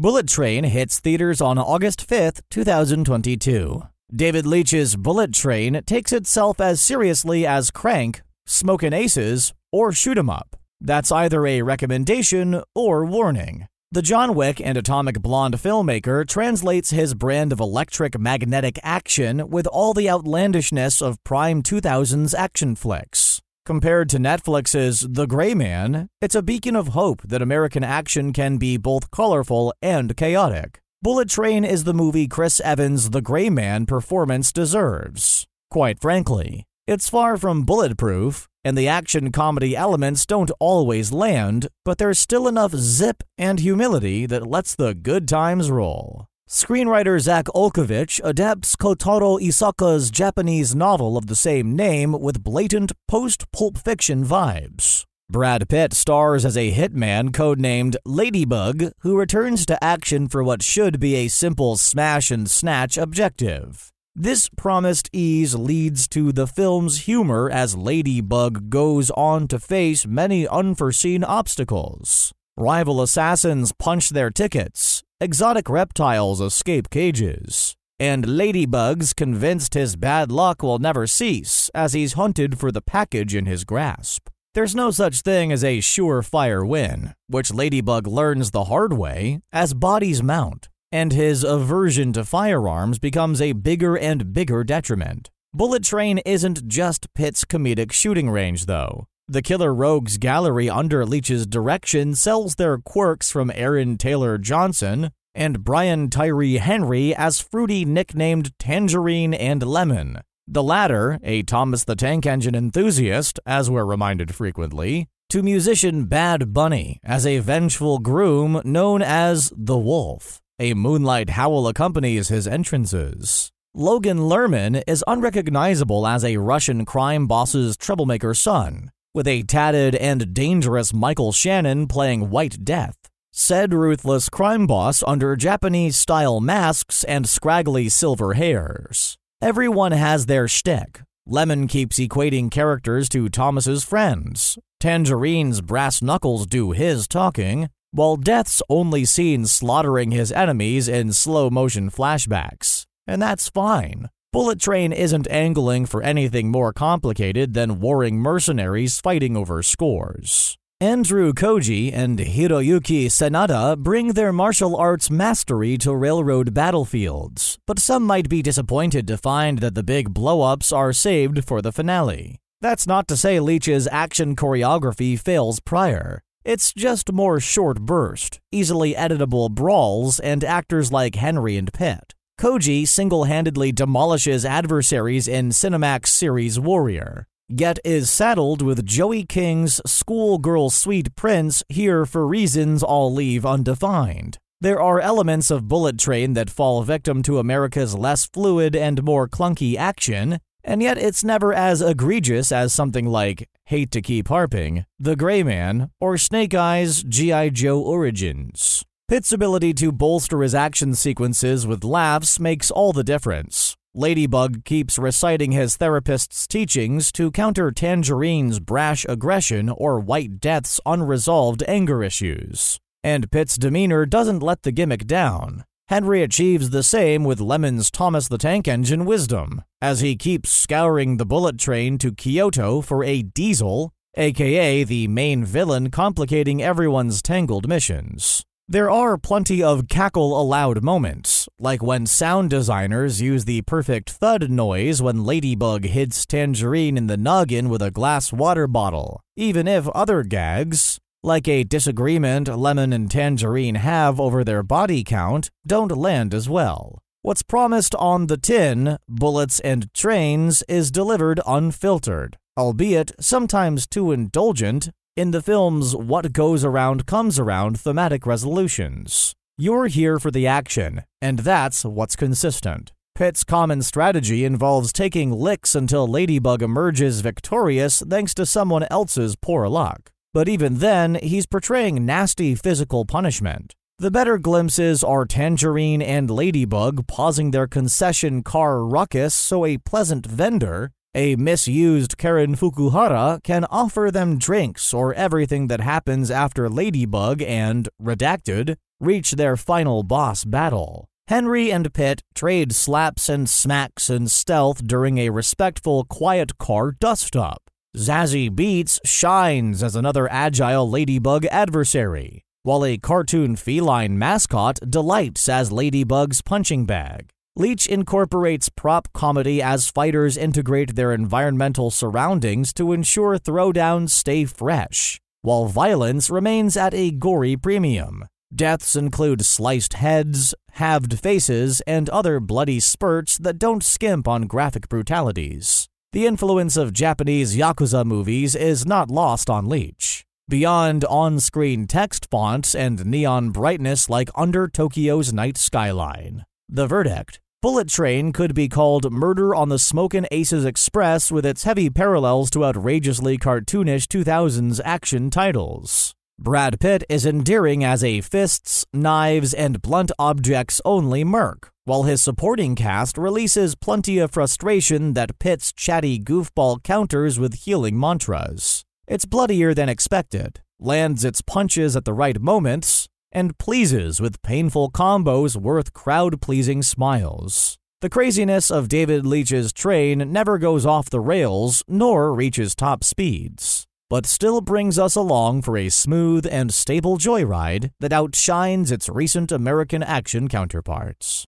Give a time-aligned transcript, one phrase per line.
[0.00, 3.82] Bullet Train hits theaters on August 5th, 2022.
[4.14, 10.30] David Leitch's Bullet Train takes itself as seriously as Crank, Smokin' Aces, or Shoot 'em
[10.30, 10.54] Up.
[10.80, 13.66] That's either a recommendation or warning.
[13.90, 19.66] The John Wick and Atomic Blonde filmmaker translates his brand of electric magnetic action with
[19.66, 23.40] all the outlandishness of prime 2000s action flicks.
[23.68, 28.56] Compared to Netflix's The Gray Man, it's a beacon of hope that American action can
[28.56, 30.80] be both colorful and chaotic.
[31.02, 35.46] Bullet Train is the movie Chris Evans' The Gray Man performance deserves.
[35.70, 41.98] Quite frankly, it's far from bulletproof, and the action comedy elements don't always land, but
[41.98, 46.27] there's still enough zip and humility that lets the good times roll.
[46.48, 53.52] Screenwriter Zak Olkewicz adapts Kotaro Isaka's Japanese novel of the same name with blatant post
[53.52, 55.04] pulp fiction vibes.
[55.28, 60.98] Brad Pitt stars as a hitman codenamed Ladybug who returns to action for what should
[60.98, 63.92] be a simple smash and snatch objective.
[64.16, 70.48] This promised ease leads to the film's humor as Ladybug goes on to face many
[70.48, 72.32] unforeseen obstacles.
[72.56, 80.62] Rival assassins punch their tickets, exotic reptiles escape cages, and Ladybug's convinced his bad luck
[80.62, 84.28] will never cease as he's hunted for the package in his grasp.
[84.54, 89.74] There's no such thing as a surefire win, which Ladybug learns the hard way as
[89.74, 95.30] bodies mount and his aversion to firearms becomes a bigger and bigger detriment.
[95.52, 99.06] Bullet Train isn't just Pitt's comedic shooting range, though.
[99.30, 105.62] The Killer Rogues Gallery under Leitch's direction sells their quirks from Aaron Taylor Johnson and
[105.62, 110.22] Brian Tyree Henry as fruity nicknamed Tangerine and Lemon.
[110.46, 116.54] The latter, a Thomas the Tank Engine enthusiast, as we're reminded frequently, to musician Bad
[116.54, 120.40] Bunny as a vengeful groom known as the Wolf.
[120.58, 123.52] A moonlight howl accompanies his entrances.
[123.74, 130.32] Logan Lerman is unrecognizable as a Russian crime boss's troublemaker son, with a tatted and
[130.32, 132.94] dangerous Michael Shannon playing White Death.
[133.32, 139.18] Said ruthless crime boss under Japanese style masks and scraggly silver hairs.
[139.42, 141.00] Everyone has their shtick.
[141.26, 144.56] Lemon keeps equating characters to Thomas's friends.
[144.78, 151.50] Tangerine's brass knuckles do his talking, while Death's only seen slaughtering his enemies in slow
[151.50, 152.84] motion flashbacks.
[153.04, 154.10] And that's fine.
[154.30, 160.58] Bullet Train isn't angling for anything more complicated than warring mercenaries fighting over scores.
[160.82, 168.04] Andrew Koji and Hiroyuki Sanada bring their martial arts mastery to railroad battlefields, but some
[168.04, 172.36] might be disappointed to find that the big blow-ups are saved for the finale.
[172.60, 176.20] That's not to say Leitch's action choreography fails prior.
[176.44, 182.14] It's just more short burst, easily editable brawls, and actors like Henry and Pitt.
[182.38, 189.80] Koji single handedly demolishes adversaries in Cinemax series Warrior, yet is saddled with Joey King's
[189.84, 194.38] schoolgirl sweet prince here for reasons I'll leave undefined.
[194.60, 199.28] There are elements of Bullet Train that fall victim to America's less fluid and more
[199.28, 204.84] clunky action, and yet it's never as egregious as something like Hate to Keep Harping,
[205.00, 207.48] The Gray Man, or Snake Eyes G.I.
[207.48, 208.84] Joe Origins.
[209.08, 213.74] Pitt's ability to bolster his action sequences with laughs makes all the difference.
[213.94, 221.64] Ladybug keeps reciting his therapist's teachings to counter Tangerine's brash aggression or White Death's unresolved
[221.66, 222.78] anger issues.
[223.02, 225.64] And Pitt's demeanor doesn't let the gimmick down.
[225.88, 231.16] Henry achieves the same with Lemon's Thomas the Tank Engine wisdom, as he keeps scouring
[231.16, 237.66] the bullet train to Kyoto for a diesel, aka the main villain complicating everyone's tangled
[237.66, 238.44] missions.
[238.70, 244.50] There are plenty of cackle allowed moments, like when sound designers use the perfect thud
[244.50, 249.88] noise when Ladybug hits Tangerine in the noggin with a glass water bottle, even if
[249.88, 256.34] other gags, like a disagreement Lemon and Tangerine have over their body count, don't land
[256.34, 256.98] as well.
[257.22, 264.90] What's promised on the tin, bullets and trains, is delivered unfiltered, albeit sometimes too indulgent,
[265.18, 269.34] in the film's What Goes Around Comes Around thematic resolutions.
[269.56, 272.92] You're here for the action, and that's what's consistent.
[273.16, 279.66] Pitt's common strategy involves taking licks until Ladybug emerges victorious thanks to someone else's poor
[279.66, 280.12] luck.
[280.32, 283.74] But even then, he's portraying nasty physical punishment.
[283.98, 290.24] The better glimpses are Tangerine and Ladybug pausing their concession car ruckus so a pleasant
[290.24, 297.42] vendor, a misused Karen Fukuhara, can offer them drinks or everything that happens after Ladybug
[297.42, 301.08] and, redacted, reach their final boss battle.
[301.28, 307.36] Henry and Pitt trade slaps and smacks and stealth during a respectful quiet car dust
[307.36, 307.62] up.
[307.96, 315.72] Zazie Beetz shines as another agile Ladybug adversary, while a cartoon feline mascot delights as
[315.72, 317.30] Ladybug's punching bag.
[317.58, 325.20] Leitch incorporates prop comedy as fighters integrate their environmental surroundings to ensure throwdowns stay fresh,
[325.42, 328.24] while violence remains at a gory premium.
[328.54, 334.88] Deaths include sliced heads, halved faces, and other bloody spurts that don't skimp on graphic
[334.88, 335.88] brutalities.
[336.12, 340.24] The influence of Japanese Yakuza movies is not lost on Leitch.
[340.48, 346.44] Beyond on screen text fonts and neon brightness like under Tokyo's night skyline.
[346.68, 351.64] The verdict Bullet Train could be called Murder on the Smokin' Aces Express with its
[351.64, 356.14] heavy parallels to outrageously cartoonish 2000s action titles.
[356.38, 362.22] Brad Pitt is endearing as a fists, knives, and blunt objects only merc, while his
[362.22, 368.84] supporting cast releases plenty of frustration that Pitt's chatty goofball counters with healing mantras.
[369.08, 374.90] It's bloodier than expected, lands its punches at the right moments, and pleases with painful
[374.90, 377.78] combos worth crowd pleasing smiles.
[378.00, 383.88] The craziness of David Leitch's train never goes off the rails nor reaches top speeds
[384.10, 389.52] but still brings us along for a smooth and stable joyride that outshines its recent
[389.52, 391.44] American action counterparts.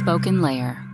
[0.00, 0.93] SpokenLayer.